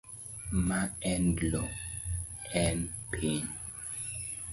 Ma 0.67 0.77
en 1.09 1.23
loo, 1.49 1.67
en 2.63 2.77
piny. 3.11 3.41